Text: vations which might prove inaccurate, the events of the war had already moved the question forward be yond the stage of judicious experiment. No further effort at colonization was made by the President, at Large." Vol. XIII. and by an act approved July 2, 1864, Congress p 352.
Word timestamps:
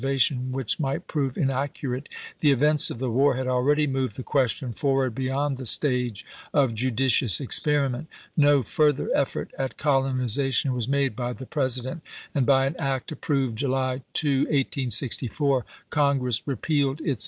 vations 0.01 0.51
which 0.51 0.79
might 0.79 1.05
prove 1.07 1.37
inaccurate, 1.37 2.09
the 2.39 2.51
events 2.51 2.89
of 2.89 2.97
the 2.97 3.11
war 3.11 3.35
had 3.35 3.45
already 3.47 3.85
moved 3.85 4.17
the 4.17 4.23
question 4.23 4.73
forward 4.73 5.13
be 5.13 5.25
yond 5.25 5.57
the 5.59 5.65
stage 5.67 6.25
of 6.55 6.73
judicious 6.73 7.39
experiment. 7.39 8.07
No 8.35 8.63
further 8.63 9.11
effort 9.13 9.51
at 9.59 9.77
colonization 9.77 10.73
was 10.73 10.87
made 10.87 11.15
by 11.15 11.33
the 11.33 11.45
President, 11.45 12.01
at 12.33 12.33
Large." 12.33 12.33
Vol. 12.33 12.33
XIII. 12.33 12.33
and 12.35 12.45
by 12.47 12.65
an 12.65 12.75
act 12.79 13.11
approved 13.11 13.57
July 13.59 14.01
2, 14.13 14.39
1864, 14.45 15.65
Congress 15.91 16.41
p 16.41 16.55
352. 16.59 17.15